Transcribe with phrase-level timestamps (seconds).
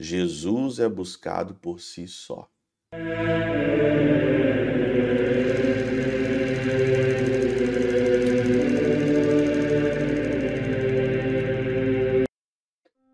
[0.00, 2.48] Jesus é buscado por si só.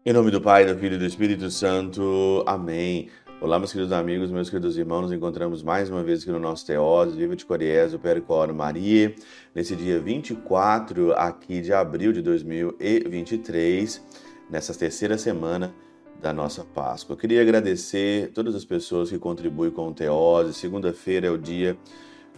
[0.07, 2.45] Em nome do Pai, do Filho e do Espírito Santo.
[2.47, 3.09] Amém.
[3.41, 6.67] Olá, meus queridos amigos, meus queridos irmãos, nos encontramos mais uma vez aqui no nosso
[6.67, 9.15] Teós, Viva de Coriés, o Pericoro Maria,
[9.55, 14.03] nesse dia 24 aqui de abril de 2023,
[14.51, 15.75] nessa terceira semana
[16.21, 17.15] da nossa Páscoa.
[17.15, 20.55] Eu queria agradecer todas as pessoas que contribuem com o Teose.
[20.55, 21.77] Segunda-feira é o dia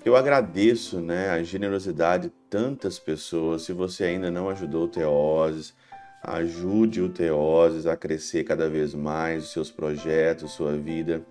[0.04, 3.62] eu agradeço né, a generosidade de tantas pessoas.
[3.62, 5.74] Se você ainda não ajudou o Teoses,
[6.26, 11.24] Ajude o Teoses a crescer cada vez mais, os seus projetos, sua vida,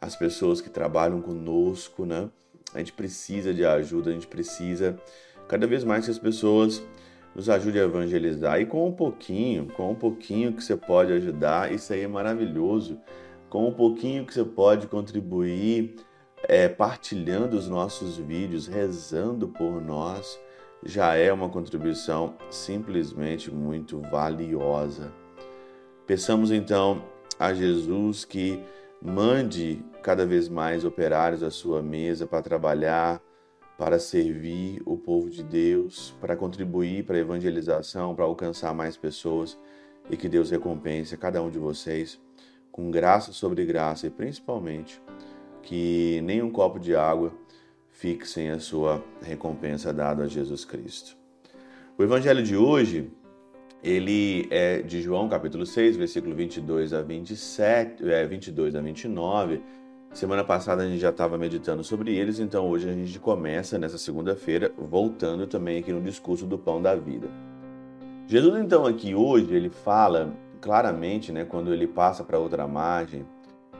[0.00, 2.28] as pessoas que trabalham conosco, né?
[2.74, 4.98] A gente precisa de ajuda, a gente precisa
[5.46, 6.82] cada vez mais que as pessoas
[7.34, 8.60] nos ajudem a evangelizar.
[8.60, 12.98] E com um pouquinho, com um pouquinho que você pode ajudar, isso aí é maravilhoso.
[13.48, 15.96] Com um pouquinho que você pode contribuir,
[16.48, 20.38] é, partilhando os nossos vídeos, rezando por nós
[20.84, 25.12] já é uma contribuição simplesmente muito valiosa.
[26.06, 27.04] Peçamos então
[27.38, 28.60] a Jesus que
[29.00, 33.20] mande cada vez mais operários à sua mesa para trabalhar,
[33.82, 39.58] para servir o povo de Deus, para contribuir para a evangelização, para alcançar mais pessoas
[40.08, 42.20] e que Deus recompense a cada um de vocês
[42.70, 45.02] com graça sobre graça e principalmente
[45.64, 47.32] que nenhum copo de água
[47.90, 51.16] fixem a sua recompensa dada a Jesus Cristo.
[51.98, 53.10] O evangelho de hoje,
[53.82, 59.60] ele é de João capítulo 6, versículo 22 a 27, é, 22 a 29.
[60.12, 63.96] Semana passada a gente já estava meditando sobre eles, então hoje a gente começa nessa
[63.96, 67.28] segunda-feira, voltando também aqui no discurso do pão da vida.
[68.26, 73.24] Jesus então aqui hoje, ele fala claramente, né, quando ele passa para outra margem,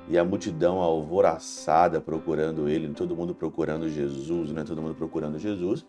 [0.09, 4.65] e a multidão alvoraçada procurando ele, todo mundo procurando Jesus, né?
[4.67, 5.87] Todo mundo procurando Jesus.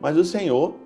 [0.00, 0.76] Mas o Senhor,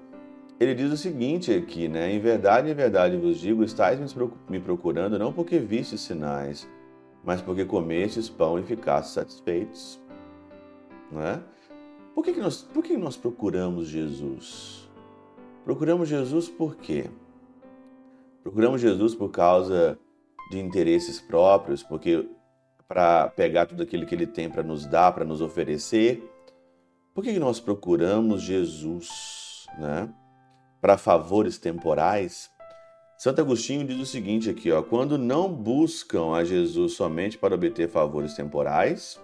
[0.58, 2.10] ele diz o seguinte aqui, né?
[2.10, 4.00] Em verdade, em verdade vos digo, estáis
[4.48, 6.66] me procurando não porque vistes sinais,
[7.24, 10.00] mas porque comestes pão e ficastes satisfeitos.
[11.10, 11.42] Não é?
[12.14, 14.88] Por que, que, nós, por que nós procuramos Jesus?
[15.64, 17.10] Procuramos Jesus por quê?
[18.42, 19.98] Procuramos Jesus por causa
[20.50, 22.28] de interesses próprios, porque
[22.88, 26.28] para pegar tudo aquilo que ele tem para nos dar, para nos oferecer.
[27.14, 30.12] Por que nós procuramos Jesus, né?
[30.80, 32.50] Para favores temporais?
[33.22, 37.86] Santo Agostinho diz o seguinte aqui, ó: quando não buscam a Jesus somente para obter
[37.86, 39.20] favores temporais,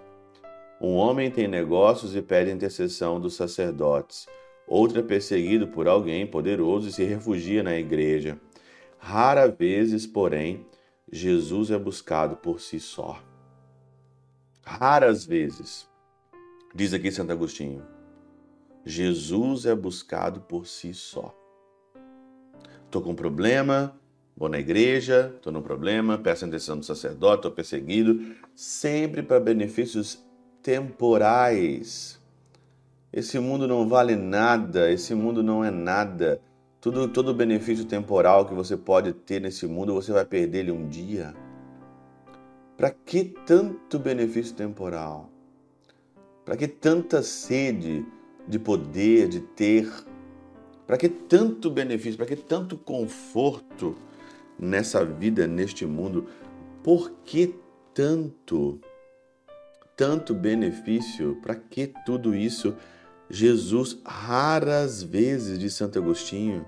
[0.79, 4.27] um homem tem negócios e pede intercessão dos sacerdotes.
[4.69, 8.39] Outro é perseguido por alguém poderoso e se refugia na igreja.
[8.99, 10.67] Rara vezes, porém,
[11.11, 13.19] Jesus é buscado por si só
[14.67, 15.89] raras vezes.
[16.75, 17.83] Diz aqui Santo Agostinho:
[18.85, 21.46] Jesus é buscado por si só.
[22.97, 23.95] Estou com um problema,
[24.35, 29.39] vou na igreja, estou no problema, peço a intercessão do sacerdote, estou perseguido, sempre para
[29.39, 30.25] benefícios
[30.63, 32.19] temporais.
[33.13, 36.41] Esse mundo não vale nada, esse mundo não é nada.
[36.81, 40.89] Tudo, todo benefício temporal que você pode ter nesse mundo, você vai perder ele um
[40.89, 41.35] dia.
[42.79, 45.29] Para que tanto benefício temporal?
[46.47, 48.07] Para que tanta sede
[48.49, 49.87] de poder, de ter?
[50.87, 52.17] Para que tanto benefício?
[52.17, 53.97] Para que tanto conforto
[54.59, 56.27] nessa vida, neste mundo?
[56.83, 57.55] Por que
[57.93, 58.81] tanto?
[59.97, 61.37] Tanto benefício?
[61.43, 62.77] Para que tudo isso?
[63.29, 66.65] Jesus, raras vezes, de Santo Agostinho,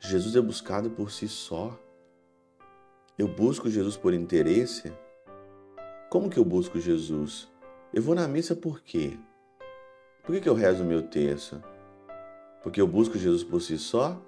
[0.00, 1.78] Jesus é buscado por si só.
[3.16, 4.92] Eu busco Jesus por interesse?
[6.08, 7.48] Como que eu busco Jesus?
[7.92, 9.16] Eu vou na missa por quê?
[10.24, 11.62] Por que, que eu rezo o meu terço?
[12.62, 14.20] Porque eu busco Jesus por si só?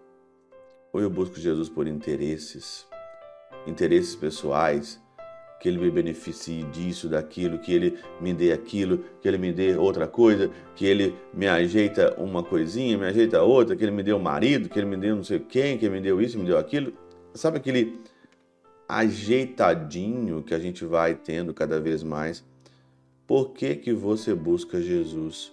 [0.93, 2.87] Ou eu busco Jesus por interesses?
[3.66, 5.00] Interesses pessoais?
[5.61, 9.76] Que ele me beneficie disso, daquilo, que ele me dê aquilo, que ele me dê
[9.76, 14.12] outra coisa, que ele me ajeita uma coisinha, me ajeita outra, que ele me dê
[14.12, 16.44] um marido, que ele me dê não sei quem, que ele me deu isso, me
[16.44, 16.93] deu aquilo.
[17.34, 18.00] Sabe aquele
[18.88, 22.44] ajeitadinho que a gente vai tendo cada vez mais.
[23.26, 25.52] Por que, que você busca Jesus?